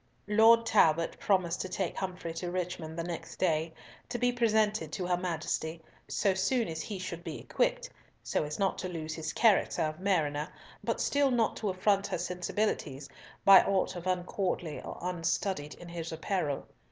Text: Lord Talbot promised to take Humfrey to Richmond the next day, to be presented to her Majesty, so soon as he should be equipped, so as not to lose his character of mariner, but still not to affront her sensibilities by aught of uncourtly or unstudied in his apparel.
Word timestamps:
Lord 0.27 0.65
Talbot 0.65 1.15
promised 1.19 1.61
to 1.61 1.69
take 1.69 1.95
Humfrey 1.95 2.33
to 2.33 2.49
Richmond 2.49 2.97
the 2.97 3.03
next 3.03 3.35
day, 3.35 3.71
to 4.09 4.17
be 4.17 4.31
presented 4.31 4.91
to 4.93 5.05
her 5.05 5.15
Majesty, 5.15 5.79
so 6.07 6.33
soon 6.33 6.67
as 6.67 6.81
he 6.81 6.97
should 6.97 7.23
be 7.23 7.39
equipped, 7.39 7.87
so 8.23 8.43
as 8.43 8.57
not 8.57 8.79
to 8.79 8.89
lose 8.89 9.13
his 9.13 9.31
character 9.31 9.83
of 9.83 9.99
mariner, 9.99 10.51
but 10.83 10.99
still 10.99 11.29
not 11.29 11.55
to 11.57 11.69
affront 11.69 12.07
her 12.07 12.17
sensibilities 12.17 13.09
by 13.45 13.61
aught 13.61 13.95
of 13.95 14.07
uncourtly 14.07 14.81
or 14.81 14.97
unstudied 15.03 15.75
in 15.75 15.87
his 15.89 16.11
apparel. 16.11 16.65